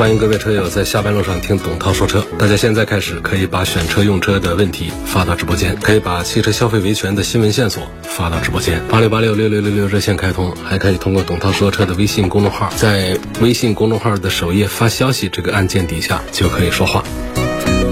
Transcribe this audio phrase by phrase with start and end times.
[0.00, 2.24] 欢迎各位车友在下班路上听董涛说车。
[2.38, 8.80] 大家现在开始可以把选车用车的问题发到直播间，可以把汽车消费维权的新闻线索发到直播间。
[8.88, 17.04] 八六八六六六六六热线开通，还可以通过董涛说车的微信公众号，在微信公众号的首页发消息这个按键底下就可以说话。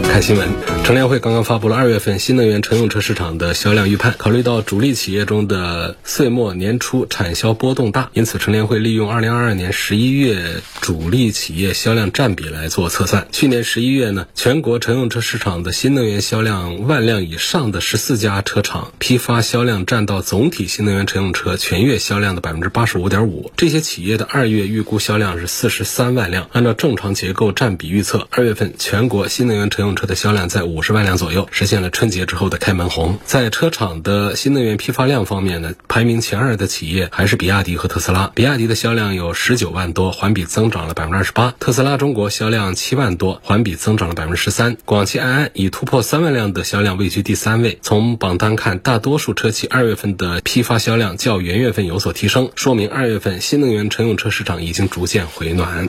[0.08, 0.48] 看新闻，
[0.84, 4.14] 乘联会刚刚发布了二月份新能源乘用车市场的销量预判。
[4.16, 13.28] 考虑到主力企业中的岁末年初产销波动大，因此乘联会利用二零二二年十一月主力企业销量占比来做测算。
[13.30, 23.52] 去年十一月呢，全国乘用车市场的新能源销量万辆以上的十四家车厂批发销量占到总体新能源乘用车全月销量的百分之八十五点五。
[23.58, 26.48] 这些企业的二月预估销量是四十三万辆。
[26.52, 33.18] 按照正常结构占比预测，二月份全国新能源乘用车的销量在五十万辆左右，实现了春节之后的开门红。
[33.24, 38.30] 在车厂的新能源批发量方面呢，排名前二的企业还是比亚迪和特斯拉。
[38.32, 44.76] 比亚迪的销量有十九万多，环比增长了百分之二十八；特斯拉中国销量七万多，环比增长了百分之十三。
[44.84, 47.80] 广汽埃安以突破三万辆的销量位居第三位。
[47.82, 55.88] 从榜单看，大多数车企二月份的批发销量较元月份有所提升，说明二月份新能源乘用车市场已经逐渐回暖。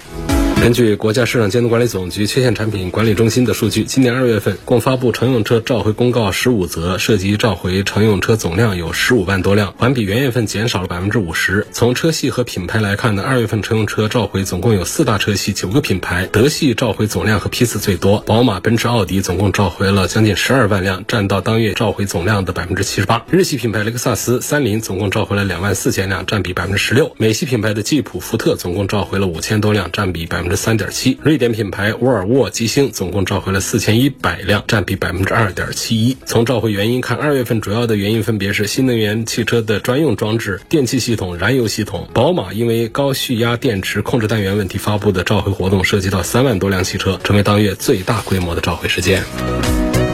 [0.61, 11.67] 根据国家市场监督管理总局缺陷产品管理中心的数据，今年二月份共发布乘用车召回公告十五则，涉及召回乘用车总量有十五万多辆，环比元月份减少了百分之五十。
[11.73, 23.25] 从车系和品牌来看呢，二月份乘用车召回总共有四大车系、九个品牌，德系召回总量和批次最多，宝马、奔驰、奥迪总共召回了将近十二万辆，占到当月召回总量的百分之七十八。
[23.29, 27.13] 日系品牌雷克萨斯、三菱总共召回了两万四千辆，占比百分之十六。
[27.17, 30.55] 美系品牌的吉普、福特总共召回了五千多辆，占比百分之。
[30.55, 36.15] 三点七，瑞典品牌沃尔沃、吉星总共召回了四千前一百辆，占比百分之二点七一。
[36.23, 42.07] 从召回原因看，二月份主要的原因分别是新能源汽车的专用装置、电气系统、燃油系统。
[42.13, 49.23] 宝马因为高蓄压电池控制单元问题发布的召回活动，涉及到三万多辆汽车，成为当月最大规模的召回事件。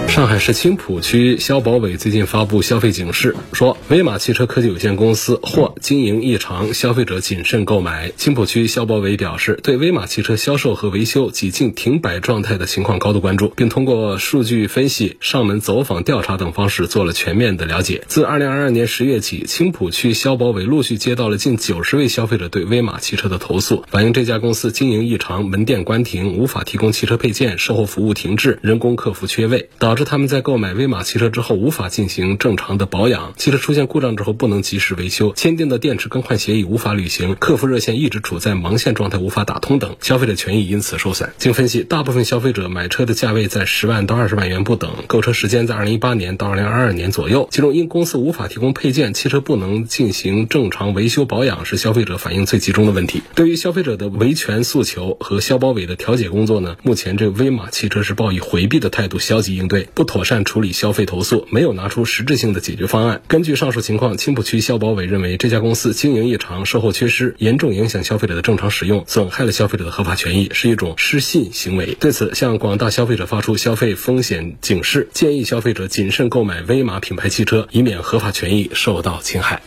[0.08, 8.14] 上海市青浦区消保委最近发布消费警示，说威马汽车科技有限公司或经营异常，消费者谨慎购买。
[8.16, 18.02] 青浦区消保委表示，对威马汽车销售和维修几近停摆状态的情况高度关注，并通过数据分析、上门走访调查等方式做了全面的了解。
[18.08, 41.32] 自二零二二年十月起，青浦区消保委陆续接到了近九十位消费者对威马汽车的投诉，反映这家公司经营异常，门店关停，无法提供汽车配件，售后服务停滞，人工客服缺位，导致他们在购买威马汽车之后无法进行正常的保养，汽车出现故障之后不能及时维修，签订的电池更换协议无法履行，客服热线一直处在忙线状态无法打通等，消费者权益因此受损。
[41.38, 53.24] 经分析，大部分消费者买车的价位在十万到二十万元不等，购车时间在二零一八年到二零二二年左右，其中因公司无法提供配件，汽车不能进行正常维修保养是消费者反映最集中的问题。
[53.34, 60.46] 对于消费者的维权诉求和消保委的调解工作呢，目前这威马汽车是抱以回避的态度消极应对，不妥善。
[60.46, 63.22] 处理消费投诉，没有拿出实质性的解决方案。
[63.28, 71.96] 根据上述情况，青浦区消保委认为这家公司经营异常、售后缺失，严重影响消费者的正常使用，损害了消费者的合法权益，是一种失信行为。
[72.00, 79.62] 对此，向广大消费者发出消费风险警示，建议消费者谨慎购买威马品牌汽车，以免合法权益受到侵害。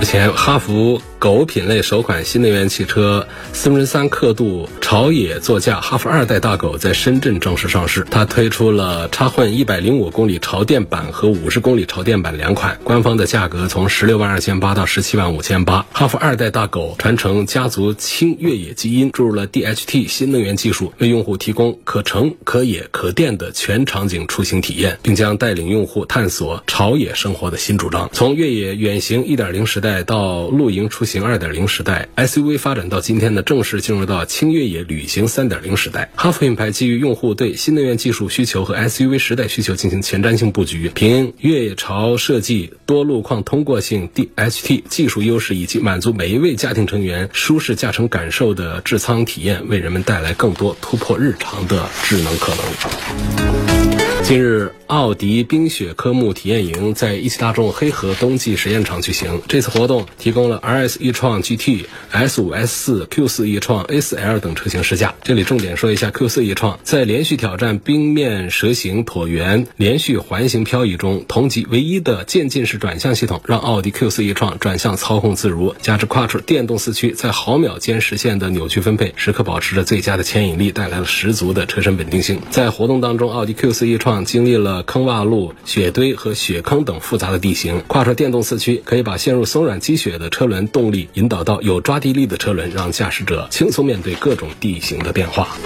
[0.00, 1.02] 之前，哈弗。
[1.20, 8.06] 狗品类首款新能源汽车四分之三刻度朝野座驾哈弗二代大狗在深圳正式上市。
[8.10, 15.84] 它推出了插混一百零五公里潮电版和五十公里潮电版两款，官方的价格从十六万二千八到十七万五千八。
[15.92, 28.08] 哈弗二代大狗传承家族轻越野基因，注入了 DHT 新能源技术，为用户提供可乘可野可电的全场景出行体验，并将带领用户探索朝野生活的新主张。
[28.14, 31.24] 从越野远行一点零时代到露营出行。
[31.24, 36.10] 二点零时代，SUV 发展到今天呢，正式进入到轻越野旅行三点零时代。
[36.14, 53.89] 哈弗品牌基于用户对新能源技术需求和 SUV 时代需求进行前瞻性布局，凭越野潮设计、多路况通过性、DHT 技术优势以及满足每一位家庭成员舒适驾乘感受的智舱体验，为人们带来更多突破日常的智能可能。
[54.30, 59.42] 近日，奥迪冰雪科目体验营在一汽大众黑河冬季实验场举行。
[59.48, 65.16] 这次活动提供了 RS 易创 GT、S 五、S 四、Q 四易创、A4L 等车型试驾。
[65.24, 75.74] 这里重点说一下 Q 四易创，在连续挑战冰面蛇形椭圆连续环形漂移中，同级唯一的渐进式转向系统，让奥迪 Q 四易创转向操控自如。
[75.82, 82.40] 加之 Quattro 电动四驱在毫秒间实现的扭矩分配，时刻保持着最佳的牵引力，带来了十足的车身稳定性。
[82.52, 95.56] 在活动当中，奥迪 Q 四易创经历了坑洼路、雪堆和雪坑等复杂的地形，跨出电动四驱可以把陷入松软积雪的车轮动力引导到有抓地力的车轮，让驾驶者轻松面对各种地形的变化。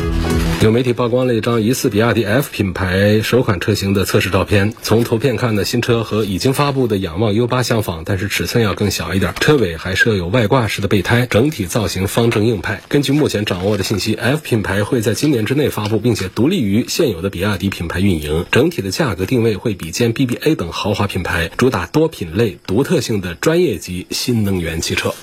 [0.63, 12.81] 有媒体曝光了一张疑似比亚迪 F 品牌首款车型的测试照片，从图片看呢，新车和已经发布的仰望 U8 相仿，但是尺寸要更小一点，车尾还设有外挂式的备胎，整体造型方正硬派。
[12.89, 25.15] 根据目前掌握的信息，F 品牌会在今年之内发布，并且独立于现有的比亚迪品牌运营，整体的价格定位会比肩 BBA 等豪华品牌，主打多品类、独特性的专业级新能源汽车。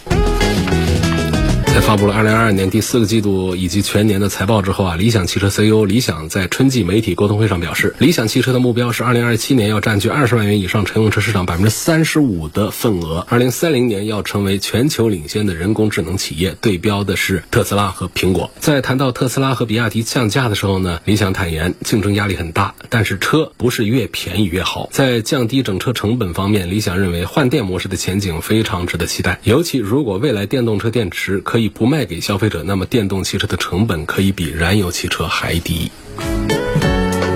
[1.73, 18.51] 在发布了2022年第四个季度以及全年的财报之后啊，理想汽车 CEO 李想在春季媒体沟通会上表示，理想汽车的目标是2027年要占据20万元以上乘用车市场35%的份额，2030年要成为全球领先的人工智能企业，对标的是特斯拉和苹果。
[18.59, 24.89] 在谈到特斯拉和比亚迪降价的时候呢，理想坦言竞争压力很大，但是车不是越便宜越好。
[24.91, 35.91] 在降低整车成本方面，理想认为换电模式的前景非常值得期待，尤其如果未来电动车电池可以不卖给消费者，那么电动汽车的成本可以比燃油汽车还低。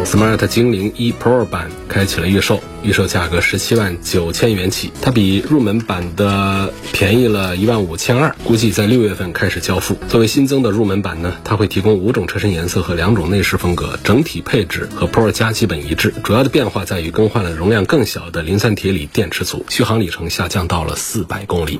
[0.06, 9.98] Smart 精灵一 Pro 版开启了预售，预售价格十七万九千元起，它比入门版的便宜了一万五千二，估计在六月份开始交付。
[10.08, 16.14] 作为新增的入门版呢，它会提供五种车身颜色和两种内饰风格，整体配置和 Pro 加基本一致。
[16.24, 21.80] 主要的变化在于更换了容量更小的磷酸铁锂电池组，续航里程下降到了四百公里。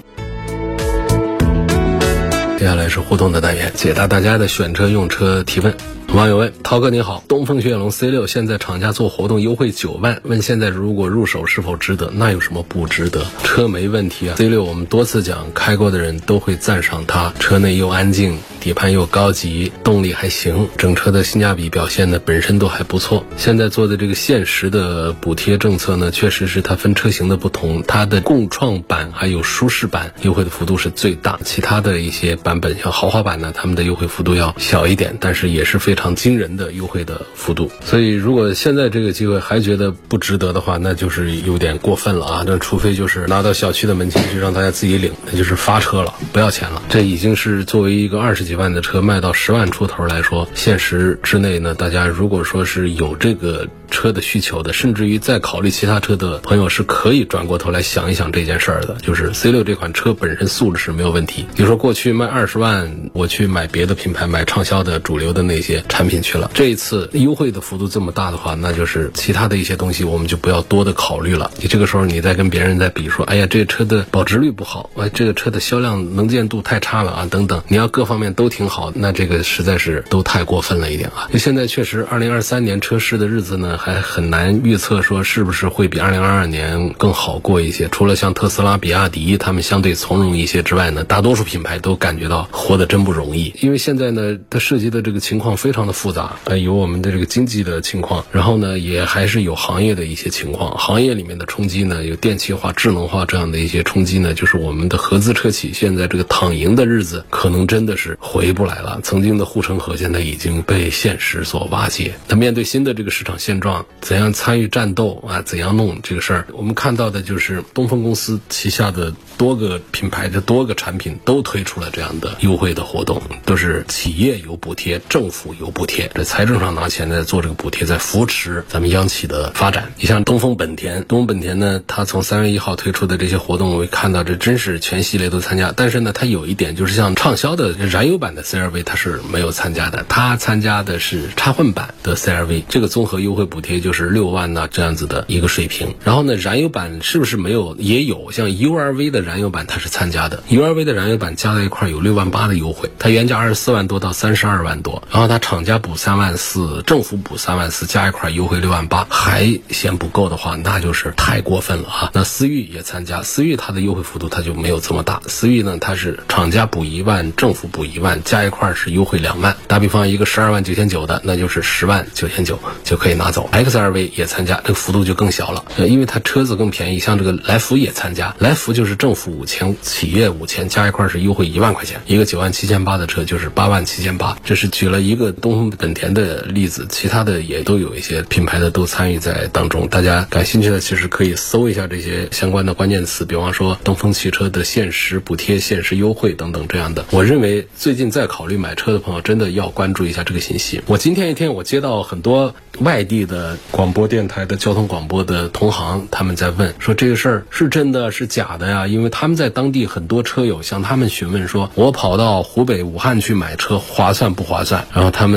[2.66, 5.72] 接下来是互动的单元，解答大家的选车用车提问。
[6.16, 12.10] 网友问：涛哥你好，东风雪铁龙 C 六现在厂家做活动优惠九万，问现在如果入手是否值得？
[12.14, 13.26] 那有什么不值得？
[13.44, 23.26] 车没问题啊，C 六我们多次讲，开过的人都会赞赏它，车内又安静，底盘又高级，动力还行，整车的性价比表现呢本身都还不错。
[23.36, 36.05] 现在做的这个限时的补贴政策呢，确实是它分车型的不同，它的共创版还有舒适版优惠的幅度是最大，其他的一些版本像豪华版呢，他们的优惠幅度要小一点，但是也是非常。
[36.14, 42.44] 惊人的优惠的幅度，所以如果现在这个机会还觉得不值得的话，那就是有点过分了啊！
[42.46, 46.82] 那除非就是拿到小区的门前去让大家自己领，那就是发车了，不要钱了。
[46.90, 53.66] 这已经是作为一个二十几万的车卖到十万出头来说，现实之内呢，大家如果说是有这个。
[53.92, 58.96] 车的需求的，甚至于再考虑其他车的朋友是可以转过头来想一想这件事儿的。
[58.96, 61.46] 就是 C 六这款车本身素质是没有问题。
[61.56, 66.52] 比如说过去卖二十万，我去买别的品牌买畅销的主流的那些产品去了。
[66.54, 71.52] 这一次优惠的幅度这么大的话，那就是其他的一些东西我们就不要多的考虑了。
[71.62, 81.30] 你这个时候你再跟别人再比说，哎呀，这个车的保值率不好，哎，这个车的销量能见度太差了啊，等等，你要各方面都挺好，那这个实在是都太过分了一点啊。
[81.32, 83.78] 就现在确实，二零二三年车市的日子呢。
[83.86, 87.88] 还很难预测说是不是会比二零二二年更好过一些。
[87.92, 93.54] 除了像特斯拉、比亚迪他们相对从容一些之外呢，大多数品牌都感觉到活得真不容易。
[93.60, 100.72] 因为现在呢，它涉及的这个情况非非常的复杂，呃，有我们的这个经济的情况，然后呢，也还是有行业的一些情况。
[100.78, 109.02] 行业里面的冲击呢，有电气化、智能化这样的一些冲击呢，就是我们的合资车企现在这个躺赢的日子可能真的是回不来了。
[109.04, 112.14] 曾经的护城河现在已经被现实所瓦解。
[112.30, 113.86] 那面对新的这个市场现状。
[114.00, 115.42] 怎样参与战斗啊？
[115.42, 116.48] 怎样弄这个事儿？
[116.54, 129.92] 我们看到的就是东风公司旗下的多个品牌的多个产品都推出了这样的优惠的活动，都是企业有补贴，政府有有补贴，在财政上拿钱在做这个补贴，在扶持咱们央企的发展。
[129.98, 135.74] 你像东风本田，东风本田呢，它从三月一号推出的这些活动，我会看到这真是全系列都参加。
[135.76, 143.46] 但是呢，它有一点就是像畅销的燃油版的 CRV，它是没有参加的，它参加的是插混版的 CRV，这个综合优惠。
[143.46, 145.96] 补贴就是六万呐，这样子的一个水平。
[146.04, 147.76] 然后呢，燃油版是不是没有？
[147.78, 150.44] 也有，像 URV 的燃油版它是参加的。
[150.50, 162.10] URV 的燃油版加在一块有六万八的优惠，它原价二十四万多到三十二万多，然后它厂家补三万四，政府补三万四，加一块优惠六万八，还嫌不够的话，那就是太过分了啊！
[162.12, 165.22] 那思域也参加，思域它的优惠幅度它就没有这么大。
[165.28, 168.22] 思域呢，它是厂家补一万，政府补一万。
[168.26, 169.56] 加一块是优惠两万。
[169.66, 173.50] 打比方，一个十二万九千九的，那就是十万九千九就可以拿走。
[173.54, 177.00] XRV 也参加，这个幅度就更小了，因为它车子更便宜。
[177.00, 182.02] 像这个来福也参加，来福就是政府五千，企业五千，加一块是优惠一万块钱。
[182.08, 184.38] 一个九万七千八的车就是八万七千八。
[184.44, 189.88] 这是举了一个东风本田的例子，其他的也都有一些品牌的都参与在当中。
[189.88, 197.06] 大家感兴趣的其实可以搜一下这些相关的关键词，比方说东风汽车的限时补贴、限时优惠等等这样的。
[197.12, 200.82] 我认为最近在考虑买车的朋友，真的要关注一下这个信息。
[200.88, 208.88] 我今天一天我接到很多外地的广播电台的交通广播的同行，他们在问说这个事儿是真的是假的呀？
[208.88, 214.88] 因为他们在当地很多车友向他们询问说，我跑到湖北武汉去买车划算不划算？
[214.92, 215.35] 然后他们。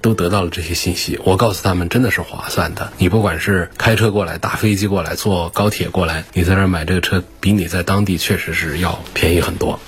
[0.00, 2.92] 都得到了这些信息，我告诉他们，真的是划算的。
[2.96, 9.78] 你不管是开车过来、打飞机过来、坐高铁过来，你在那买这个车，比你在当地确实是要便宜很多。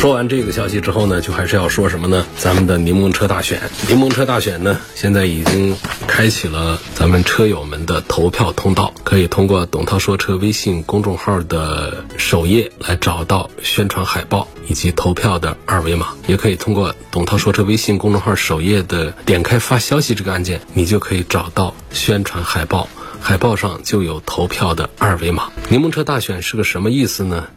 [0.00, 2.24] 说完这个消息之后呢，就还是要说什么呢？
[2.38, 5.76] 咱们的柠檬车大选，柠檬车大选呢，现在已经
[6.06, 22.88] 开启了咱们车友们的投票通道，可以通过董涛说车微信公众号的首页来找到宣传海报以及投票的二维码，也可以通过董涛说车微信公众号首页的点开发消息这个按键，你就可以找到宣传海报，
[23.20, 25.50] 海报上就有投票的二维码。
[25.68, 27.48] 柠檬车大选是个什么意思呢？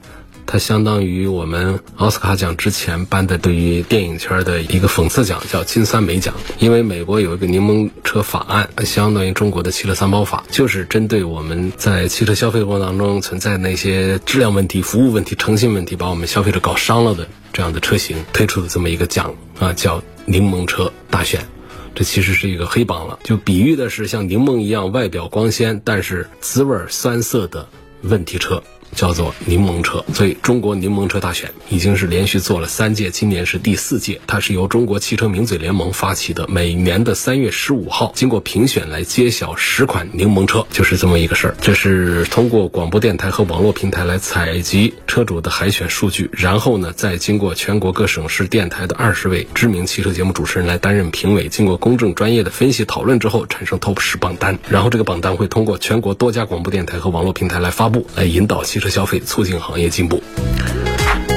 [0.45, 6.35] 它相当于我们奥斯卡奖之前颁的对于电影圈的一个讽刺奖，叫金酸梅奖。
[6.59, 21.45] 因为美国有一个柠檬车法案，相当于中国的汽车三包法，就是针对我们在汽车消费过程当中存在那些质量问题、服务问题、诚信问题，把我们消费者搞伤了的这样的车型推出的这么一个奖啊，叫柠檬车大选。
[21.95, 27.67] 这其实是一个黑榜了，就比喻的是像柠檬一样外表光鲜，但是滋味酸涩的
[28.01, 28.63] 问题车。
[28.93, 34.19] 叫做柠檬车，所以中国柠檬车大选已经是连续做了三届，今年是第四届。
[34.27, 41.55] 它是由中国汽车名嘴联盟发起的，每年的三月十五号经过评选来揭晓十款柠檬车，就是这么一个事儿。
[41.61, 60.21] 这是通过广播电台和网络平台来采集车主的海选数据，然后呢，再经过全国各省市电台的二十位知名汽车节目主持人来担任评委，经过公正专业的分析讨论之后，产生 TOP 十榜单，然后这个榜单会通过全国多家广播电台和网络平台来发布，来引导汽车车消费，促进行业进步。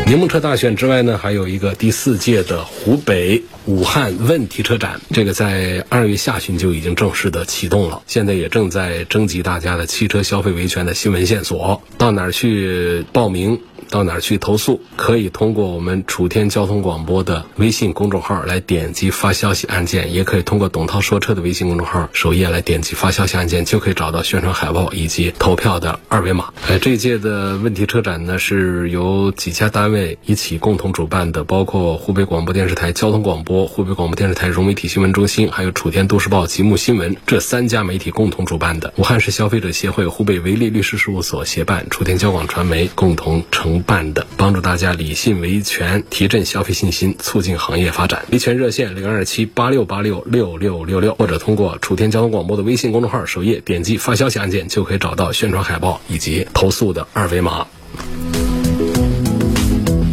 [0.04, 13.60] 柠檬车大选之外呢，还有一个第四届的湖北武汉问题车展，这个在二月下旬就已经正式的启动了，现在也正在征集大家的汽车消费维权的新闻线索，到哪儿去报名？
[13.90, 14.80] 到哪儿去投诉？
[14.96, 26.52] 可以通过我们楚天交通广播的微信公众号来点击发消息按键，也可以通过董涛说车的微信公众号首页来点击发消息按键，就可以找到宣传海报以及投票的二维码。
[26.68, 38.92] 呃，这一届的问题车展呢，是由几家单位一起共同主办的，包括湖北广播电视台交通广播、湖北广播电视台融媒体新闻中心，还有楚天都市报极目新闻这三家媒体共同主办的。
[38.96, 43.75] 武汉市消费者协会、湖北维利律师事务所协办，楚天交广传媒共同承。
[43.82, 48.24] 办的，帮助大家理性维权，提振消费信心，促进行业发展。
[48.30, 57.66] 维权热线零二七八六八六六六六六，或者通过楚天交通广播的微信公众号首页点击发消息按键，就可以找到宣传海报以及投诉的二维码。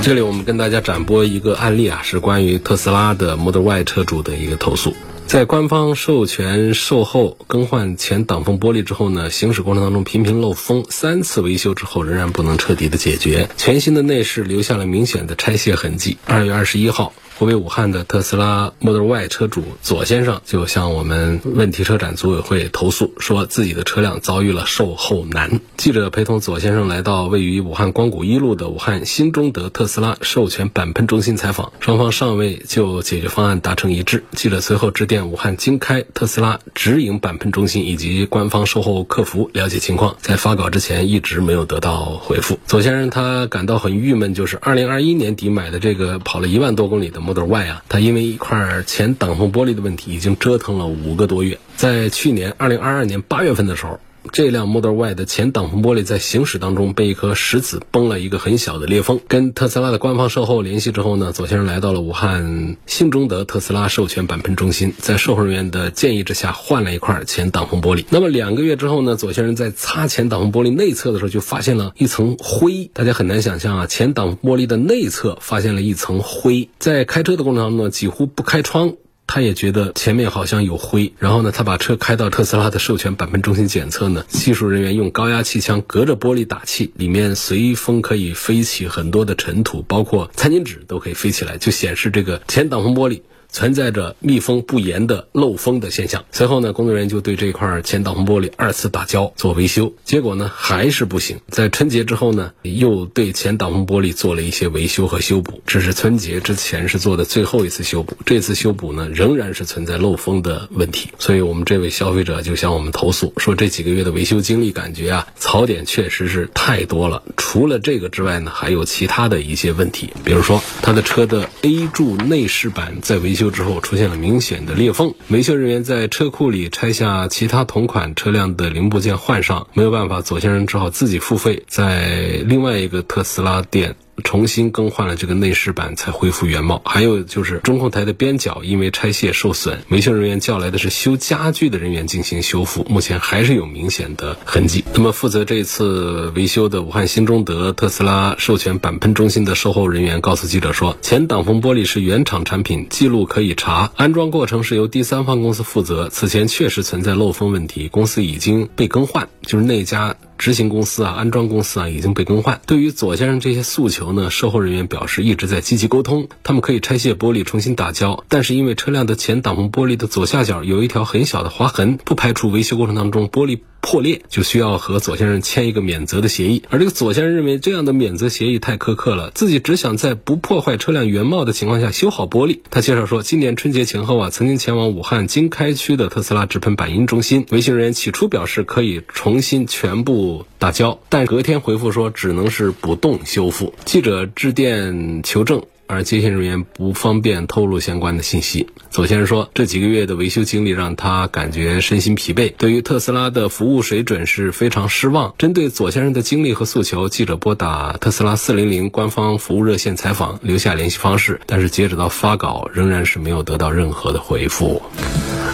[0.02, 4.94] 这里我们跟大家展播一个案例啊，是关于特斯拉的 Model Y 车主的一个投诉。
[5.28, 16.18] 在官方授权售后更换前挡风玻璃之后呢，行驶过程当中频频漏风，三次维修之后仍然不能彻底的解决，全新的内饰留下了明显的拆卸痕迹。
[16.26, 17.14] 二月二十一号。
[17.40, 25.60] 湖北武汉的特斯拉 Model Y 车主左先生就向我们问题车展组委会投诉，说自己的车辆遭遇了售后难。
[25.76, 34.24] 记者陪同左先生来到位于武汉光谷一路的武汉新中德特斯拉授权钣喷中心采访，双方尚未就解决方案达成一致。
[34.34, 42.60] 记者随后致电武汉经开特斯拉直营钣喷中心以及官方售后客服了解情况，在发稿之前一直没有得到回复。
[42.68, 47.23] 左先生他感到很郁闷，就是二零二一年底买的这个跑了一万多公里的。
[47.24, 51.58] Model Y 啊，它因为一块前挡风玻璃的问题，已经折腾了五个多月。
[51.76, 54.00] 在去年二零二二年八月份的时候。
[54.32, 59.20] 这辆 Model Y 的前挡风玻璃在行驶当中被一颗石子崩了一个很小的裂缝。
[59.28, 68.06] 跟特斯拉的官方售后联系之后呢，左先生来到了武汉新中德特斯拉授权钣喷中心，在售后人员的建议之下换了一块前挡风玻璃。
[68.10, 72.90] 那么两个月之后呢，左先生在擦前挡风玻璃内侧的时候就发现了一层灰。
[72.94, 76.70] 大家很难想象啊，前挡玻璃的内侧发现了一层灰。
[76.80, 78.94] 在开车的过程当中呢，几乎不开窗。
[79.34, 93.22] 他也觉得前面好像有灰，然后呢，他把车开到特斯拉的授权版喷中心检测呢，技术人员用高压气枪隔着玻璃打气，里面随风可以飞起很多的尘土，包括餐巾纸都可以飞起来，就显示这个前挡风玻璃。
[93.54, 96.26] 存在着密封不严的漏风的现象。
[96.32, 101.40] 随后呢，工作人员就对这块前挡风玻璃二次打胶做维修，结果呢还是不行。
[101.50, 105.62] 在春节之后呢，又对前挡风玻璃做了一些维修和修补。
[105.68, 108.18] 这是春节之前是做的最后一次修补。
[108.26, 111.10] 这次修补呢，仍然是存在漏风的问题。
[111.20, 117.22] 所以我们这位消费者就向我们投诉说，这几个月的维修经历感觉啊，槽点确实是太多了。
[117.38, 123.43] 除了这个之外呢，还有其他的一些问题，比如说他的车的 A 柱内饰板在维修。
[123.44, 133.96] 修之后出现了明显的裂缝，维修人员在车库里拆下其他同款车辆的零部件换上，没有办法，左先生只好自己付费，在另外一个特斯拉店。
[134.24, 144.84] 重新更换了这个内饰板才恢复原貌，还有就是中控台的边角因为拆卸受损，维修人员叫来的是修家具的人员进行修复，目前还是有明显的痕迹。
[144.94, 160.16] 那么负责这次维修的武汉新中德特斯拉授权钣喷中心的售后人员告诉记者说，前挡风玻璃是原厂产品，记录可以查，安装过程是由第三方公司负责，此前确实存在漏风问题，公司已经被更换，就是那家。
[160.44, 162.60] 执行公司啊，安装公司啊已经被更换。
[162.68, 166.28] 对于左先生这些诉求呢，售后人员表示一直在积极沟通。
[166.44, 173.60] 他们可以拆卸玻璃重新打胶，但是因为车辆的前挡风玻璃的左下角有一条很小的划痕，不排除维修过程当中玻璃。
[173.86, 182.60] 破裂就需要和左先生签一个免责的协议，而这个左先生认为这样的免责协议太苛刻了，自己只想在不破坏车辆原貌的情况下修好玻璃。
[182.70, 193.74] 他介绍说，今年春节前后啊，曾经前往武汉经开区的特斯拉直喷钣金中心，维修人员起初表示可以重新全部打胶，但隔天回复说只能是不动修复。
[193.84, 195.62] 记者致电求证。
[195.88, 198.68] 而接线人员不方便透露相关的信息。
[198.90, 205.34] 左先生说，这几个月的维修经历让他感觉身心疲惫，对于特斯拉的服务水准是非常失望。
[205.38, 214.82] 针对左先生的经历和诉求，记者拨打特斯拉四零零官方服务热线采访，留下联系方式，但是截止到发稿，仍然是没有得到任何的回复。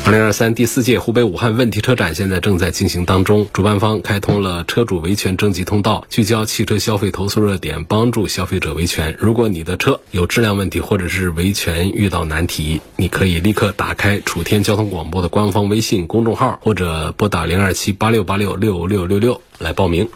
[0.05, 9.15] 二零二三第四届湖北武汉问题车展现在正在进行当中，主办方开通了车主维权征集通道，聚焦汽车消费投诉热点，帮助消费者维权。
[9.19, 20.10] 如果你的车有有质量问题，或者是维权遇到难题，你可以立刻打开楚天交通广播的官方微信公众号，或者拨打零二七八六八六六六六六来报名。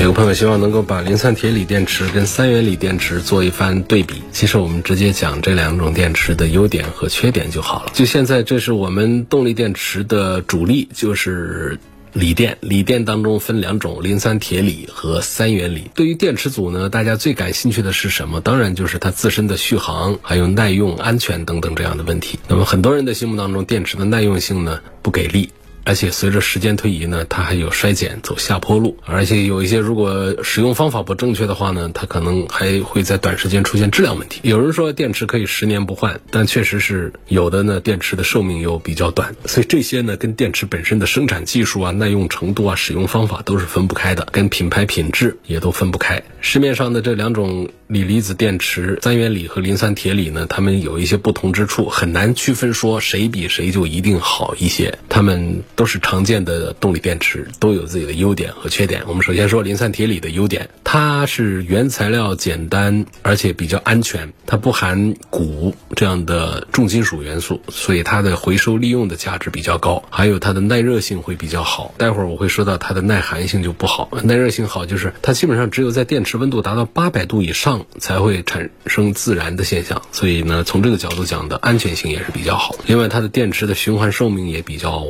[0.00, 4.22] 有个朋友希望能够把磷酸铁锂电池跟三元锂电池做一番对比。
[4.32, 7.92] 其实我们直接讲这两种电池的优点和缺点就好了。
[7.92, 11.78] 就现在，这是我们动力电池的主力，就是
[12.14, 12.56] 锂电。
[12.60, 15.90] 锂电当中分两种：磷酸铁锂和三元锂。
[15.94, 18.40] 对于电池组呢，大家最感兴趣的是什么？
[18.40, 22.38] 当然就是它自身的续航、还有耐用、安全等等这样的问题。
[22.48, 25.50] 那么很多人的心目当中，电池的耐用性呢不给力。
[25.84, 34.40] 而且随着时间推移呢，它还有衰减、走下坡路，而且有一些如果使用方法不正确的话呢，它可能还会在短时间出现质量问题。
[34.42, 46.22] 有人说电池可以十年不换，但确实是有的呢，电池的寿命又比较短，所以这些呢跟电池本身的生产技术啊、耐用程度啊、使用方法都是分不开的，跟品牌品质也都分不开。
[46.40, 54.98] 市面上的这两种锂离子电池，三元锂和磷酸铁锂呢，它们有一些不同之处，很难区分说谁比谁就一定好一些。
[55.08, 55.62] 它们。
[55.76, 59.02] 都是常见的动力电池，都有自己的优点和缺点。
[59.06, 70.02] 我们首先说磷酸铁锂的优点，它是原材料简单，而且比较安全，它不含钴这样的重金属元素，所以它的回收利用的价值比较高。
[70.10, 71.92] 还有它的耐热性会比较好。
[71.98, 74.08] 待会儿我会说到它的耐寒性就不好。
[74.22, 82.76] 耐热性好就是它基本上只有在电池温度达到八百度以上才会产生自燃的现象，所以呢，从这个角度讲的安全性也是比较好。
[82.86, 85.04] 另外，它的电池的循环寿命也比较。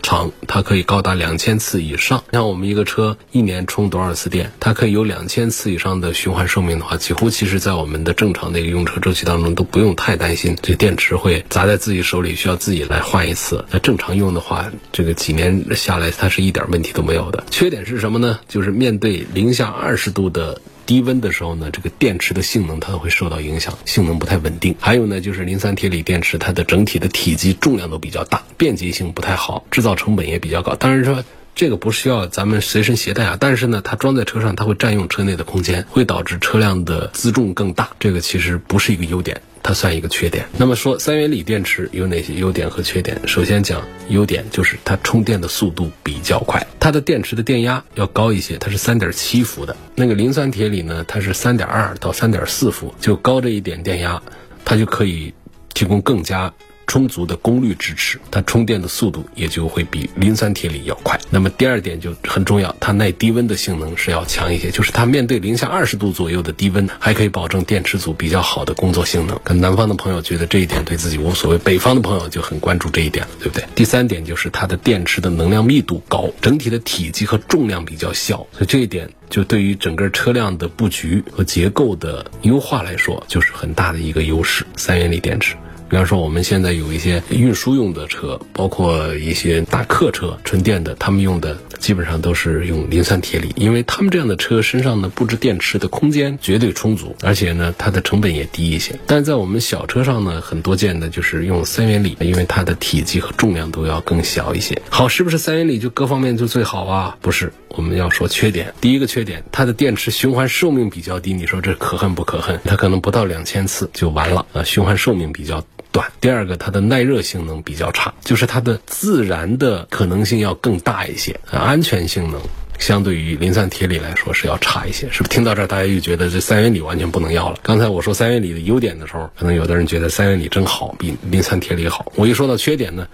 [0.00, 2.22] 长，它可以高达两千次以上。
[2.32, 13.64] 像我们一个车一年充多少次电，它可以有两千次以上的循环寿命的话，几乎其实在我们的正常的一个用车周期当中都不用太担心这电池会砸在自己手里，需要自己来换一次。
[13.70, 17.44] 那正常用的话，这个几年下来，它是一点问题都没有的。
[17.50, 18.38] 缺点是什么呢？
[18.48, 20.58] 就是面对零下二十度的。
[20.88, 24.74] 低温的时候呢，这个电池的性能它会受到影响，性能不太稳定。
[24.80, 30.74] 还有呢，就是磷酸铁锂电池，它的整体的体积重量都比较大，便捷性不太好，制造成本也比较高。
[30.76, 31.22] 当然说
[31.58, 39.42] 这个不需要咱们随身携带啊，但是呢，它装在车上，它会占用车内的空间，会导致车辆的自重更大，这个其实不是一个优点。
[39.60, 40.46] 它算一个缺点。
[40.56, 43.20] 那么说，三元锂电池有哪些优点和缺点？
[43.26, 49.76] 首先讲优点，就是它充电的速度比较快，它的电池的电压要高一些，它是三点七伏的。
[49.96, 54.22] 那个磷酸铁锂呢，它是三点二到三点四伏，就高这一点电压，
[54.64, 55.34] 它就可以。
[55.74, 56.52] 提供更加。
[56.88, 61.16] 充足的功率支持，它充电的速度也就会比磷酸铁锂要快。
[61.30, 69.38] 那么第二点就很重要，它耐低温的性能是要强一些，就是它面对零下二十度左右的低温，还可以保证电池组比较好的工作性能。
[69.44, 73.64] 跟南方的朋友觉得这一点对自己无所谓，北方的朋友就很关注这一点了，对不对？
[73.74, 84.64] 第三点就是它的电池的能量密度高，整体的体积和重量比较小，所以这一点就对于整个车辆的布局和结构的优化来说，就是很大的一个优势。
[84.76, 85.54] 三元锂电池。
[85.88, 98.98] 比方说，我们现在有一些运输用的车，包括一些大客车，纯电的，他们用的基本上都是用磷酸铁锂，因为他们这样的车身上呢布置电池的空间绝对充足，而且呢它的成本也低一些。
[99.06, 104.80] 但在我们小车上呢，很多见的就是用三元锂，因为它的体积和重量都要更小一些。
[104.90, 107.16] 好，是不是三元锂就各方面就最好啊？
[107.22, 108.74] 不是，我们要说缺点。
[108.78, 112.60] 第一个缺点，它的电池循环寿命比较低，你说这可恨不可恨？
[112.64, 115.64] 它可能不到两千次就完了啊，循环寿命比较。
[115.92, 116.10] 短。
[116.20, 122.40] 第二个，它的耐热性能比较差，就是它的自燃的可能性要更大一些，安全性能
[122.78, 125.30] 相对于磷酸铁锂来说是要差一些，是不是？
[125.30, 127.58] 听到这儿，大家又觉得这三元锂完全不能要了。
[127.62, 132.12] 刚才我说三元锂的优点的时候，可能有的人觉得三元锂真好，比磷酸铁锂好。
[132.14, 133.08] 我一说到缺点呢？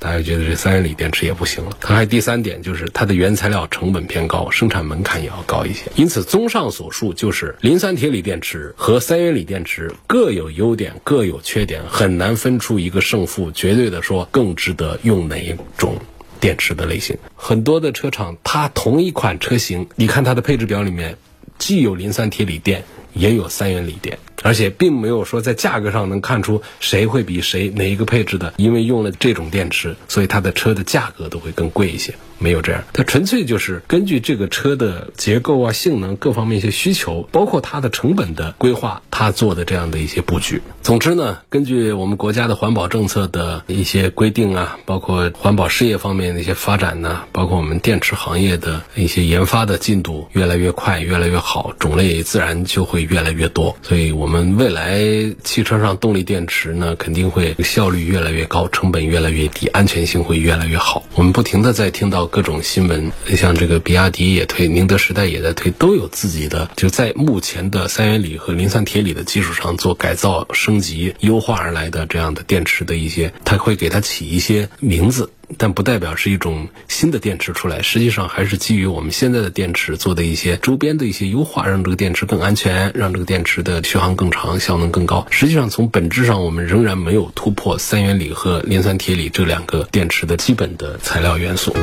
[0.00, 1.76] 大家觉得这三元锂电池也不行了。
[1.80, 5.90] 它还第三点就是它的原材料成本偏高，生产门槛也要高一些。
[5.96, 13.50] 因此，综上所述，就是磷酸铁锂电池和三元锂电池各有优点，各有缺点，很难分出一个胜负。
[13.50, 15.96] 绝对的说，更值得用哪一种
[16.38, 17.18] 电池的类型？
[17.34, 21.16] 很多的车厂，它同一款车型，你看它的配置表里面，
[21.58, 22.84] 既有磷酸铁锂电，
[23.14, 24.18] 也有三元锂电。
[24.42, 32.14] 而且并没有说在价格上能看出谁会比谁哪一个配置的，因为用了这种电池，所以它的车的价格都会更贵一些。
[32.40, 40.62] 没有这样，它纯粹就是根据这个车的结构啊、性能各方面一些需求，包括它的成本的规划，它做的这样的一些布局。
[40.80, 53.76] 总之呢，根据我们国家的环保政策的一些规定啊，包括环保事业方面的一些发展呢，包括我们电池行业的一些研发的进度越来越快、越来越好，种类自然就会越来越多。
[53.82, 55.00] 所以，我我们未来
[55.42, 61.02] 汽车上动力电池呢，肯定会效率越来越高，成本越来越低，安全性会越来越好。
[61.14, 62.26] 我们不停的在听到。
[62.26, 85.26] 各种新闻，像这个比亚迪也推，宁德时代也在推，都有自己的就在目前的三元锂和磷酸铁锂的基础上做改造、升级、优化而来的这样的电池的一些，它会给它起一些名字，但不代表是一种新的电池出来，实际上还是基于我们现在的电池做的一些周边的一些优化，让这个电池更安全，让这个电池的续航更长、效能更高。
[85.30, 91.74] 实际上从本质上，我们仍然没有突破三元锂和磷酸铁锂这两个电池的基本的材料元素。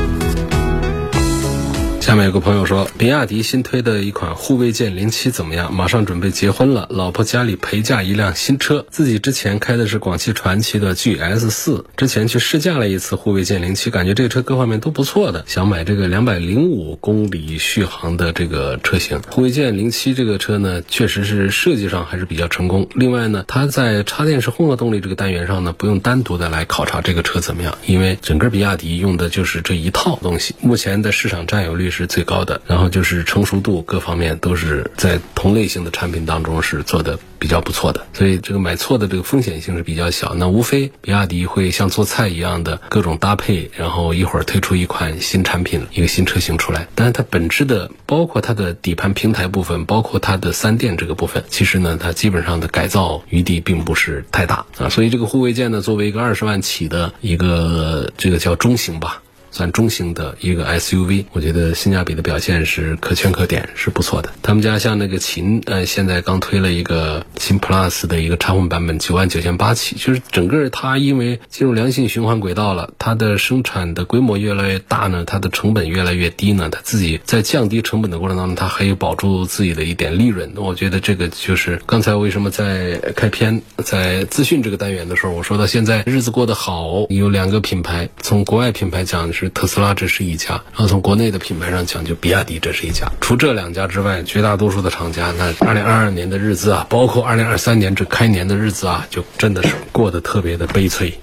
[2.05, 5.73] 下面有个朋友说，比亚迪新推的一款护卫舰零七怎么样？
[5.73, 19.19] 马上准备结婚了，老婆家里陪嫁一辆新车，自己之前开的是广汽传祺的 GS 四，之前去试驾了一次护卫舰零七，感觉这个车各方面都不错的，想买这个两百零五公里续航的这个车型。
[19.31, 22.87] 护卫舰零七这个车呢，确实是设计上还是比较成功。
[22.93, 31.89] 另外呢，它在插电式混合动力这个单元上呢，不用单独的来考察这个车怎么样，因为整个比亚迪用的就是这一套东西，目前的市场占有率。
[31.95, 40.33] 是最高的，然后就是成熟度各方面都是在同类型的产品当中是做的比较不错的，所以这个买错的这个风险性是比较小。
[40.35, 46.87] 那无非比亚迪会像做菜一样的各种搭配，然后一会儿推出一款新产品，一个新车型出来。
[46.95, 54.89] 但是它本质的，包括它的底盘平台部分，包括它的三电这个部分，其实呢，它基本上的改造余地并不是太大啊。
[54.89, 59.21] 所以这个护卫舰呢，作为一个二十万起的一个这个叫中型吧。
[59.55, 64.29] 算中型的一个 SUV，我觉得性价比的表现是可圈可点，是不错的。
[64.41, 80.51] 他们家像那个秦，呃，现在刚推了一个秦 Plus 的一个插混版本，九万九千八起，就是整个它因为进入良性循环轨道了，它的生产的规模越来越大呢，它的成本越来越低呢，它自己在降低成本的过程当中，它还有保住自己的一点利润。
[80.53, 93.11] 那我觉得这个就是刚才为什么在开篇在资讯这个单元的时候，我说到现在日子过得好，有两个品牌，从国外品牌讲是特斯拉这是一家，然后从国内的品牌上讲，就比亚迪这是一家。
[93.21, 101.13] 除这两家之外，绝大多数的厂家，那二零二二年的日子啊，包括二零二三年这开年的日子啊，就真的是过得特别的悲催。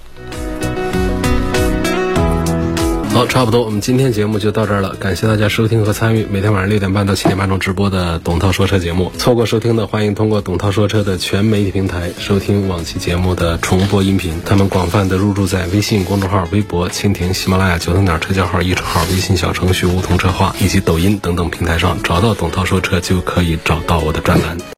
[3.13, 4.95] 好，差不多，我们今天节目就到这儿了。
[4.95, 9.13] 感谢大家收听和参与每天晚上六点半到七点半钟直播的董涛说车节目。
[9.19, 14.41] 错过收听的，欢迎通过董涛说车的全媒体平台收听往期节目的重播音频。
[14.47, 24.57] 他们广泛的入驻在微信公众号、微博、蜻蜓、喜马拉雅、九头鸟车架号、易车号、微信小程序梧桐车话以及抖音等等平台上，找到董涛说车就可以找到我的专栏。